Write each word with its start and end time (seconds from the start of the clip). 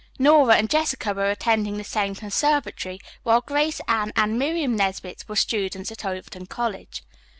Nora 0.17 0.55
and 0.55 0.67
Jessica 0.67 1.13
were 1.13 1.29
attending 1.29 1.77
the 1.77 1.83
same 1.83 2.15
conservatory, 2.15 2.99
while 3.21 3.39
Grace, 3.41 3.81
Anne 3.87 4.11
and 4.15 4.39
Miriam 4.39 4.75
Nesbit 4.75 5.23
were 5.27 5.35
students 5.35 5.91
at 5.91 6.03
Overton 6.03 6.47
College. 6.47 7.03